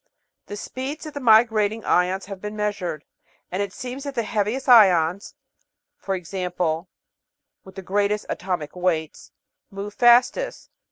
[0.47, 3.05] The speeds of the migrating ions have been measured,
[3.51, 5.35] and it seems that the heaviest ions
[6.07, 6.47] (i.e.,
[7.63, 9.31] with the greatest "atomic" weights)
[9.69, 10.71] move fastest.